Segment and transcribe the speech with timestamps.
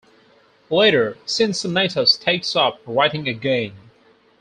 [0.71, 3.73] Later, Cincinnatus takes up writing again.